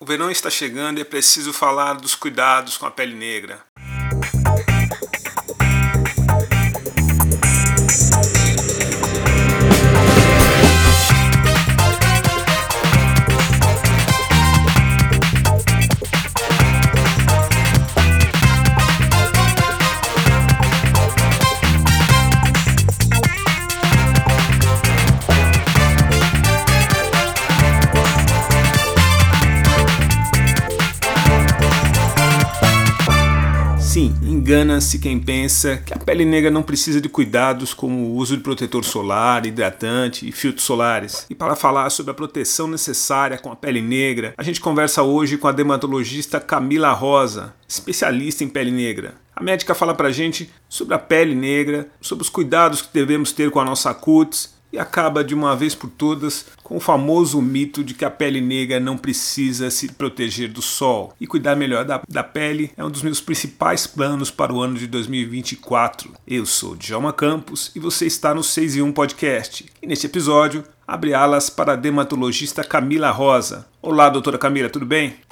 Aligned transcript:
O 0.00 0.04
verão 0.04 0.30
está 0.30 0.48
chegando 0.48 0.98
e 0.98 1.00
é 1.00 1.04
preciso 1.04 1.52
falar 1.52 1.94
dos 1.94 2.14
cuidados 2.14 2.76
com 2.76 2.86
a 2.86 2.90
pele 2.90 3.14
negra. 3.14 3.64
Engana-se 34.48 34.98
quem 34.98 35.20
pensa 35.20 35.76
que 35.76 35.92
a 35.92 35.98
pele 35.98 36.24
negra 36.24 36.50
não 36.50 36.62
precisa 36.62 37.02
de 37.02 37.08
cuidados 37.10 37.74
como 37.74 38.06
o 38.06 38.14
uso 38.14 38.34
de 38.34 38.42
protetor 38.42 38.82
solar, 38.82 39.44
hidratante 39.44 40.26
e 40.26 40.32
filtros 40.32 40.64
solares. 40.64 41.26
E 41.28 41.34
para 41.34 41.54
falar 41.54 41.90
sobre 41.90 42.12
a 42.12 42.14
proteção 42.14 42.66
necessária 42.66 43.36
com 43.36 43.52
a 43.52 43.56
pele 43.56 43.82
negra, 43.82 44.32
a 44.38 44.42
gente 44.42 44.58
conversa 44.58 45.02
hoje 45.02 45.36
com 45.36 45.48
a 45.48 45.52
dermatologista 45.52 46.40
Camila 46.40 46.92
Rosa, 46.92 47.52
especialista 47.68 48.42
em 48.42 48.48
pele 48.48 48.70
negra. 48.70 49.16
A 49.36 49.42
médica 49.42 49.74
fala 49.74 49.94
pra 49.94 50.10
gente 50.10 50.50
sobre 50.66 50.94
a 50.94 50.98
pele 50.98 51.34
negra, 51.34 51.86
sobre 52.00 52.22
os 52.22 52.30
cuidados 52.30 52.80
que 52.80 52.88
devemos 52.90 53.32
ter 53.32 53.50
com 53.50 53.60
a 53.60 53.64
nossa 53.66 53.92
cutis 53.92 54.56
e 54.72 54.78
acaba 54.78 55.24
de 55.24 55.34
uma 55.34 55.56
vez 55.56 55.74
por 55.74 55.90
todas 55.90 56.46
com 56.62 56.76
o 56.76 56.80
famoso 56.80 57.40
mito 57.40 57.82
de 57.82 57.94
que 57.94 58.04
a 58.04 58.10
pele 58.10 58.40
negra 58.40 58.78
não 58.78 58.96
precisa 58.96 59.70
se 59.70 59.92
proteger 59.92 60.50
do 60.50 60.62
sol. 60.62 61.14
E 61.20 61.26
cuidar 61.26 61.56
melhor 61.56 61.84
da, 61.84 62.02
da 62.08 62.22
pele 62.22 62.70
é 62.76 62.84
um 62.84 62.90
dos 62.90 63.02
meus 63.02 63.20
principais 63.20 63.86
planos 63.86 64.30
para 64.30 64.52
o 64.52 64.60
ano 64.60 64.76
de 64.76 64.86
2024. 64.86 66.12
Eu 66.26 66.44
sou 66.44 66.76
Djalma 66.76 67.12
Campos 67.12 67.70
e 67.74 67.80
você 67.80 68.06
está 68.06 68.34
no 68.34 68.42
6 68.42 68.76
e 68.76 68.82
1 68.82 68.92
Podcast. 68.92 69.66
E 69.82 69.86
neste 69.86 70.06
episódio, 70.06 70.64
abre 70.86 71.14
alas 71.14 71.48
para 71.48 71.72
a 71.72 71.76
dermatologista 71.76 72.62
Camila 72.62 73.10
Rosa. 73.10 73.66
Olá, 73.80 74.08
doutora 74.08 74.38
Camila, 74.38 74.68
tudo 74.68 74.84
bem? 74.84 75.27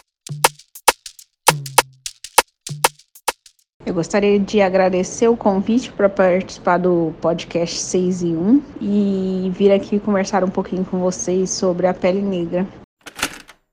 Gostaria 3.96 4.38
de 4.38 4.60
agradecer 4.60 5.26
o 5.26 5.34
convite 5.34 5.90
para 5.90 6.06
participar 6.06 6.76
do 6.76 7.14
podcast 7.18 7.78
6 7.78 8.22
e 8.22 8.26
1 8.26 8.62
e 8.78 9.52
vir 9.54 9.72
aqui 9.72 9.98
conversar 9.98 10.44
um 10.44 10.50
pouquinho 10.50 10.84
com 10.84 10.98
vocês 10.98 11.48
sobre 11.48 11.86
a 11.86 11.94
pele 11.94 12.20
negra. 12.20 12.66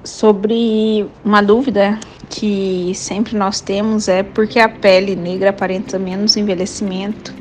Sobre 0.02 1.06
uma 1.26 1.42
dúvida 1.42 2.00
que 2.30 2.94
sempre 2.96 3.36
nós 3.36 3.60
temos 3.60 4.08
é 4.08 4.24
porque 4.24 4.60
a 4.60 4.70
pele 4.70 5.14
negra 5.14 5.50
aparenta 5.50 6.00
menos 6.00 6.38
envelhecimento 6.38 7.34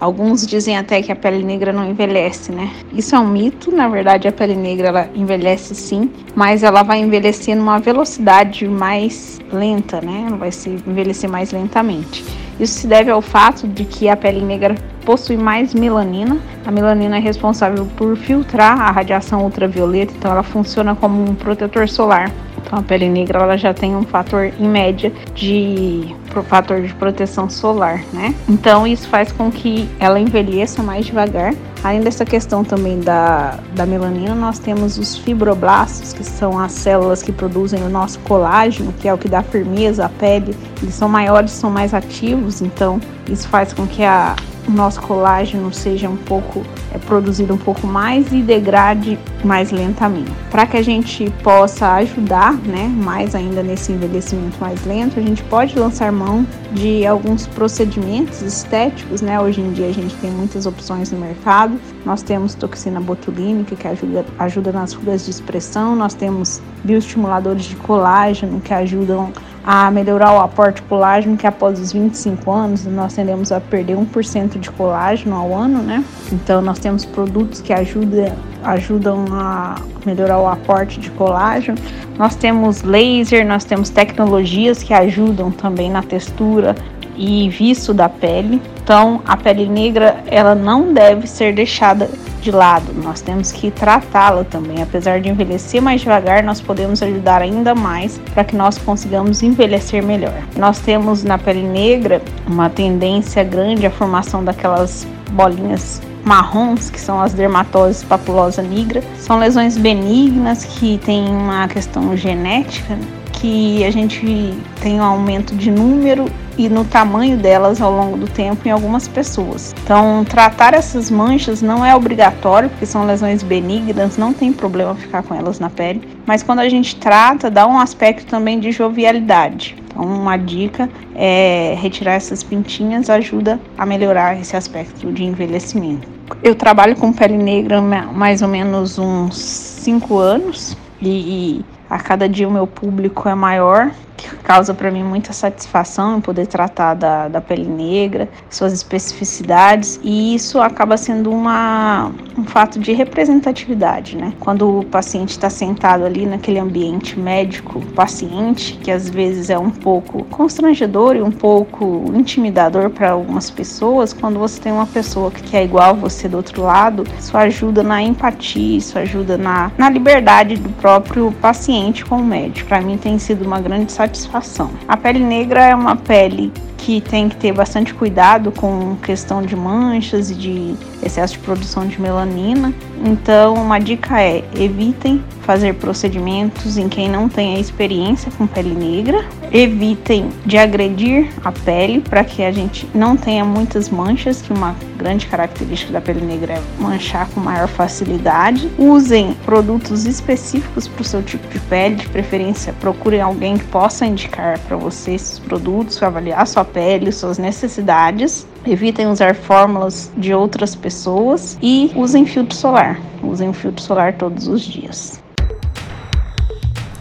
Alguns 0.00 0.46
dizem 0.46 0.76
até 0.78 1.02
que 1.02 1.10
a 1.10 1.16
pele 1.16 1.42
negra 1.42 1.72
não 1.72 1.90
envelhece, 1.90 2.52
né? 2.52 2.70
Isso 2.92 3.16
é 3.16 3.18
um 3.18 3.26
mito, 3.26 3.72
na 3.72 3.88
verdade 3.88 4.28
a 4.28 4.32
pele 4.32 4.54
negra 4.54 4.88
ela 4.88 5.10
envelhece 5.12 5.74
sim, 5.74 6.08
mas 6.36 6.62
ela 6.62 6.84
vai 6.84 7.00
envelhecer 7.00 7.56
numa 7.56 7.80
velocidade 7.80 8.68
mais 8.68 9.40
lenta, 9.52 10.00
né? 10.00 10.26
Ela 10.28 10.36
vai 10.36 10.52
se 10.52 10.70
envelhecer 10.70 11.28
mais 11.28 11.50
lentamente. 11.50 12.24
Isso 12.60 12.74
se 12.74 12.86
deve 12.86 13.10
ao 13.10 13.20
fato 13.20 13.66
de 13.66 13.84
que 13.84 14.08
a 14.08 14.16
pele 14.16 14.40
negra 14.40 14.76
possui 15.04 15.36
mais 15.36 15.74
melanina. 15.74 16.38
A 16.64 16.70
melanina 16.70 17.16
é 17.16 17.20
responsável 17.20 17.86
por 17.96 18.16
filtrar 18.16 18.80
a 18.80 18.90
radiação 18.92 19.42
ultravioleta, 19.42 20.12
então 20.16 20.30
ela 20.30 20.42
funciona 20.42 20.94
como 20.94 21.22
um 21.22 21.34
protetor 21.34 21.88
solar. 21.88 22.30
Então 22.68 22.80
a 22.80 22.82
pele 22.82 23.08
negra 23.08 23.40
ela 23.40 23.56
já 23.56 23.72
tem 23.72 23.96
um 23.96 24.02
fator 24.02 24.52
em 24.60 24.68
média 24.68 25.10
de 25.34 26.14
fator 26.48 26.82
de 26.82 26.94
proteção 26.94 27.48
solar, 27.48 28.04
né? 28.12 28.34
Então 28.46 28.86
isso 28.86 29.08
faz 29.08 29.32
com 29.32 29.50
que 29.50 29.88
ela 29.98 30.20
envelheça 30.20 30.82
mais 30.82 31.06
devagar. 31.06 31.54
Além 31.82 32.02
dessa 32.02 32.26
questão 32.26 32.62
também 32.62 33.00
da, 33.00 33.58
da 33.74 33.86
melanina, 33.86 34.34
nós 34.34 34.58
temos 34.58 34.98
os 34.98 35.16
fibroblastos, 35.16 36.12
que 36.12 36.22
são 36.22 36.58
as 36.58 36.72
células 36.72 37.22
que 37.22 37.32
produzem 37.32 37.82
o 37.82 37.88
nosso 37.88 38.18
colágeno, 38.20 38.92
que 39.00 39.08
é 39.08 39.14
o 39.14 39.18
que 39.18 39.28
dá 39.28 39.42
firmeza 39.42 40.04
à 40.04 40.08
pele. 40.10 40.54
Eles 40.82 40.94
são 40.94 41.08
maiores, 41.08 41.52
são 41.52 41.70
mais 41.70 41.94
ativos, 41.94 42.60
então 42.60 43.00
isso 43.28 43.48
faz 43.48 43.72
com 43.72 43.86
que 43.86 44.02
a, 44.04 44.36
o 44.68 44.72
nosso 44.72 45.00
colágeno 45.00 45.72
seja 45.72 46.08
um 46.08 46.16
pouco 46.16 46.62
é 46.92 46.98
produzido 46.98 47.54
um 47.54 47.58
pouco 47.58 47.86
mais 47.86 48.32
e 48.32 48.42
degrade 48.42 49.18
mais 49.44 49.70
lentamente. 49.70 50.30
Para 50.50 50.66
que 50.66 50.76
a 50.76 50.82
gente 50.82 51.30
possa 51.42 51.94
ajudar, 51.94 52.54
né, 52.54 52.88
mais 52.88 53.34
ainda 53.34 53.62
nesse 53.62 53.92
envelhecimento 53.92 54.58
mais 54.60 54.84
lento, 54.84 55.18
a 55.18 55.22
gente 55.22 55.42
pode 55.44 55.78
lançar 55.78 56.10
mão 56.12 56.46
de 56.72 57.06
alguns 57.06 57.46
procedimentos 57.46 58.42
estéticos, 58.42 59.22
né? 59.22 59.40
Hoje 59.40 59.60
em 59.60 59.72
dia 59.72 59.88
a 59.88 59.92
gente 59.92 60.14
tem 60.16 60.30
muitas 60.30 60.66
opções 60.66 61.10
no 61.10 61.18
mercado. 61.18 61.78
Nós 62.04 62.22
temos 62.22 62.54
toxina 62.54 63.00
botulínica 63.00 63.76
que 63.76 63.86
ajuda, 63.86 64.24
ajuda 64.38 64.72
nas 64.72 64.92
rugas 64.92 65.24
de 65.24 65.30
expressão, 65.30 65.94
nós 65.94 66.14
temos 66.14 66.60
bioestimuladores 66.84 67.64
de 67.64 67.76
colágeno 67.76 68.60
que 68.60 68.72
ajudam 68.72 69.32
a 69.70 69.90
melhorar 69.90 70.32
o 70.32 70.40
aporte 70.40 70.76
de 70.76 70.88
colágeno, 70.88 71.36
que 71.36 71.46
após 71.46 71.78
os 71.78 71.92
25 71.92 72.50
anos 72.50 72.86
nós 72.86 73.12
tendemos 73.12 73.52
a 73.52 73.60
perder 73.60 73.98
1% 73.98 74.58
de 74.58 74.70
colágeno 74.70 75.36
ao 75.36 75.54
ano, 75.54 75.82
né? 75.82 76.02
Então 76.32 76.62
nós 76.62 76.78
temos 76.78 77.04
produtos 77.04 77.60
que 77.60 77.70
ajudam, 77.70 78.32
ajudam 78.64 79.26
a 79.30 79.74
melhorar 80.06 80.38
o 80.38 80.48
aporte 80.48 80.98
de 80.98 81.10
colágeno. 81.10 81.76
Nós 82.16 82.34
temos 82.34 82.80
laser, 82.80 83.46
nós 83.46 83.62
temos 83.62 83.90
tecnologias 83.90 84.82
que 84.82 84.94
ajudam 84.94 85.50
também 85.50 85.90
na 85.90 86.02
textura 86.02 86.74
e 87.14 87.50
viço 87.50 87.92
da 87.92 88.08
pele. 88.08 88.62
Então, 88.88 89.20
a 89.26 89.36
pele 89.36 89.68
negra 89.68 90.16
ela 90.28 90.54
não 90.54 90.94
deve 90.94 91.26
ser 91.26 91.52
deixada 91.52 92.08
de 92.40 92.50
lado. 92.50 92.86
Nós 93.04 93.20
temos 93.20 93.52
que 93.52 93.70
tratá-la 93.70 94.44
também. 94.44 94.82
Apesar 94.82 95.20
de 95.20 95.28
envelhecer 95.28 95.82
mais 95.82 96.00
devagar, 96.00 96.42
nós 96.42 96.58
podemos 96.58 97.02
ajudar 97.02 97.42
ainda 97.42 97.74
mais 97.74 98.18
para 98.32 98.44
que 98.44 98.56
nós 98.56 98.78
consigamos 98.78 99.42
envelhecer 99.42 100.02
melhor. 100.02 100.32
Nós 100.56 100.78
temos 100.78 101.22
na 101.22 101.36
pele 101.36 101.64
negra 101.64 102.22
uma 102.46 102.70
tendência 102.70 103.44
grande 103.44 103.84
à 103.84 103.90
formação 103.90 104.42
daquelas 104.42 105.06
bolinhas 105.32 106.00
marrons, 106.24 106.88
que 106.88 106.98
são 106.98 107.20
as 107.20 107.34
dermatoses 107.34 108.02
papulosa 108.02 108.62
nigra, 108.62 109.02
são 109.18 109.38
lesões 109.38 109.76
benignas 109.76 110.64
que 110.64 110.96
têm 111.04 111.28
uma 111.28 111.68
questão 111.68 112.16
genética 112.16 112.96
que 113.40 113.84
a 113.84 113.90
gente 113.90 114.54
tem 114.80 115.00
um 115.00 115.04
aumento 115.04 115.54
de 115.54 115.70
número 115.70 116.26
e 116.56 116.68
no 116.68 116.84
tamanho 116.84 117.36
delas 117.36 117.80
ao 117.80 117.92
longo 117.92 118.16
do 118.16 118.26
tempo 118.26 118.66
em 118.66 118.70
algumas 118.70 119.06
pessoas. 119.06 119.72
Então, 119.84 120.24
tratar 120.24 120.74
essas 120.74 121.08
manchas 121.08 121.62
não 121.62 121.86
é 121.86 121.94
obrigatório, 121.94 122.68
porque 122.68 122.84
são 122.84 123.06
lesões 123.06 123.44
benignas, 123.44 124.16
não 124.16 124.32
tem 124.32 124.52
problema 124.52 124.94
ficar 124.96 125.22
com 125.22 125.34
elas 125.34 125.60
na 125.60 125.70
pele, 125.70 126.02
mas 126.26 126.42
quando 126.42 126.58
a 126.58 126.68
gente 126.68 126.96
trata, 126.96 127.48
dá 127.48 127.66
um 127.66 127.78
aspecto 127.78 128.26
também 128.26 128.58
de 128.58 128.72
jovialidade. 128.72 129.76
Então, 129.86 130.02
uma 130.04 130.36
dica 130.36 130.90
é 131.14 131.76
retirar 131.80 132.14
essas 132.14 132.42
pintinhas 132.42 133.08
ajuda 133.08 133.60
a 133.76 133.86
melhorar 133.86 134.40
esse 134.40 134.56
aspecto 134.56 135.12
de 135.12 135.24
envelhecimento. 135.24 136.08
Eu 136.42 136.56
trabalho 136.56 136.96
com 136.96 137.12
pele 137.12 137.38
negra 137.38 137.80
mais 137.80 138.42
ou 138.42 138.48
menos 138.48 138.98
uns 138.98 139.38
5 139.38 140.18
anos 140.18 140.76
e 141.00 141.64
a 141.88 141.98
cada 141.98 142.28
dia 142.28 142.48
o 142.48 142.50
meu 142.50 142.66
público 142.66 143.28
é 143.28 143.34
maior 143.34 143.90
que 144.18 144.36
causa 144.38 144.74
para 144.74 144.90
mim 144.90 145.04
muita 145.04 145.32
satisfação 145.32 146.18
em 146.18 146.20
poder 146.20 146.46
tratar 146.46 146.94
da, 146.94 147.28
da 147.28 147.40
pele 147.40 147.66
negra, 147.66 148.28
suas 148.50 148.72
especificidades, 148.72 150.00
e 150.02 150.34
isso 150.34 150.60
acaba 150.60 150.96
sendo 150.96 151.30
uma, 151.30 152.10
um 152.36 152.44
fato 152.44 152.80
de 152.80 152.92
representatividade, 152.92 154.16
né? 154.16 154.32
Quando 154.40 154.80
o 154.80 154.84
paciente 154.84 155.30
está 155.30 155.48
sentado 155.48 156.04
ali 156.04 156.26
naquele 156.26 156.58
ambiente 156.58 157.18
médico-paciente, 157.18 158.74
que 158.82 158.90
às 158.90 159.08
vezes 159.08 159.50
é 159.50 159.58
um 159.58 159.70
pouco 159.70 160.24
constrangedor 160.24 161.14
e 161.14 161.22
um 161.22 161.30
pouco 161.30 162.10
intimidador 162.14 162.90
para 162.90 163.12
algumas 163.12 163.50
pessoas, 163.50 164.12
quando 164.12 164.38
você 164.38 164.60
tem 164.60 164.72
uma 164.72 164.86
pessoa 164.86 165.30
que 165.30 165.56
é 165.56 165.62
igual 165.62 165.94
você 165.94 166.28
do 166.28 166.36
outro 166.36 166.62
lado, 166.62 167.04
isso 167.18 167.36
ajuda 167.36 167.84
na 167.84 168.02
empatia, 168.02 168.78
isso 168.78 168.98
ajuda 168.98 169.38
na, 169.38 169.70
na 169.78 169.88
liberdade 169.88 170.56
do 170.56 170.70
próprio 170.70 171.30
paciente 171.40 172.04
com 172.04 172.16
o 172.16 172.24
médico. 172.24 172.68
Para 172.68 172.80
mim 172.80 172.98
tem 172.98 173.16
sido 173.18 173.44
uma 173.44 173.60
grande 173.60 173.92
satisfação 173.92 174.07
satisfação. 174.08 174.70
A 174.88 174.96
pele 174.96 175.20
negra 175.20 175.66
é 175.66 175.74
uma 175.74 175.94
pele 175.94 176.50
que 176.78 177.00
tem 177.00 177.28
que 177.28 177.36
ter 177.36 177.52
bastante 177.52 177.92
cuidado 177.92 178.50
com 178.52 178.96
questão 179.02 179.42
de 179.42 179.54
manchas 179.54 180.30
e 180.30 180.34
de 180.34 180.74
excesso 181.02 181.34
de 181.34 181.40
produção 181.40 181.86
de 181.86 182.00
melanina. 182.00 182.72
Então, 183.04 183.54
uma 183.54 183.78
dica 183.78 184.20
é: 184.20 184.42
evitem 184.54 185.22
fazer 185.42 185.74
procedimentos 185.74 186.76
em 186.76 186.88
quem 186.88 187.08
não 187.08 187.28
tenha 187.28 187.58
experiência 187.58 188.30
com 188.36 188.46
pele 188.46 188.74
negra, 188.74 189.24
evitem 189.50 190.28
de 190.44 190.58
agredir 190.58 191.30
a 191.42 191.50
pele 191.50 192.00
para 192.00 192.22
que 192.22 192.42
a 192.42 192.52
gente 192.52 192.86
não 192.94 193.16
tenha 193.16 193.44
muitas 193.44 193.88
manchas, 193.88 194.42
que 194.42 194.52
uma 194.52 194.76
grande 194.96 195.26
característica 195.26 195.92
da 195.92 196.00
pele 196.00 196.20
negra 196.20 196.54
é 196.54 196.62
manchar 196.78 197.28
com 197.30 197.40
maior 197.40 197.68
facilidade. 197.68 198.70
Usem 198.78 199.34
produtos 199.44 200.04
específicos 200.04 200.86
para 200.86 201.02
o 201.02 201.04
seu 201.04 201.22
tipo 201.22 201.48
de 201.48 201.58
pele, 201.60 201.96
de 201.96 202.08
preferência 202.08 202.74
procurem 202.78 203.20
alguém 203.20 203.56
que 203.56 203.64
possa 203.64 204.04
indicar 204.04 204.58
para 204.60 204.76
você 204.76 205.12
esses 205.12 205.38
produtos, 205.38 206.02
avaliar 206.02 206.46
sua 206.46 206.64
pele, 206.72 207.10
suas 207.12 207.38
necessidades. 207.38 208.46
Evitem 208.66 209.08
usar 209.08 209.34
fórmulas 209.34 210.10
de 210.16 210.32
outras 210.32 210.74
pessoas 210.74 211.58
e 211.62 211.90
usem 211.94 212.26
filtro 212.26 212.56
solar. 212.56 213.00
Usem 213.22 213.52
filtro 213.52 213.82
solar 213.82 214.16
todos 214.16 214.46
os 214.46 214.62
dias. 214.62 215.20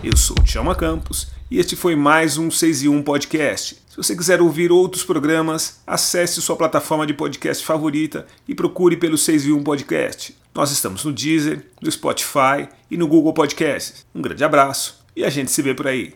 Eu 0.03 0.15
sou 0.15 0.35
Tchalma 0.43 0.75
Campos 0.75 1.27
e 1.49 1.59
este 1.59 1.75
foi 1.75 1.95
mais 1.95 2.37
um 2.37 2.49
6 2.51 2.83
e 2.83 2.89
1 2.89 3.03
podcast. 3.03 3.87
Se 3.97 4.03
você 4.03 4.15
quiser 4.15 4.41
ouvir 4.41 4.71
outros 4.71 5.03
programas, 5.03 5.81
acesse 5.87 6.39
sua 6.39 6.55
plataforma 6.55 7.07
de 7.07 7.15
podcast 7.15 7.65
favorita 7.65 8.27
e 8.47 8.53
procure 8.53 8.95
pelo 8.95 9.17
6 9.17 9.47
e 9.47 9.51
1 9.51 9.63
Podcast. 9.63 10.37
Nós 10.53 10.69
estamos 10.69 11.03
no 11.03 11.11
Deezer, 11.11 11.65
no 11.81 11.91
Spotify 11.91 12.69
e 12.91 12.95
no 12.95 13.07
Google 13.07 13.33
Podcasts. 13.33 14.05
Um 14.13 14.21
grande 14.21 14.43
abraço 14.43 15.03
e 15.15 15.25
a 15.25 15.31
gente 15.31 15.49
se 15.49 15.63
vê 15.63 15.73
por 15.73 15.87
aí. 15.87 16.13